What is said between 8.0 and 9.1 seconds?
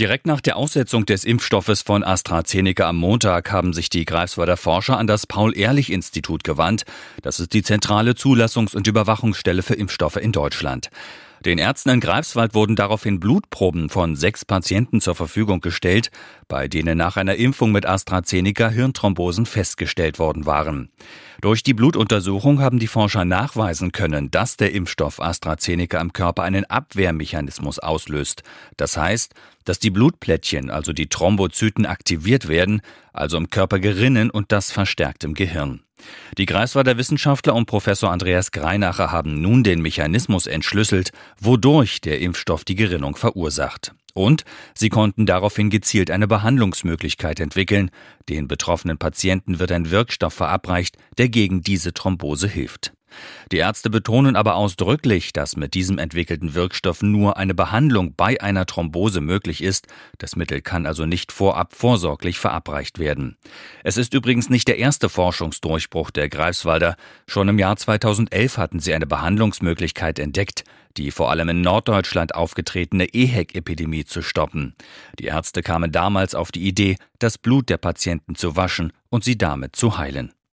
Zulassungs- und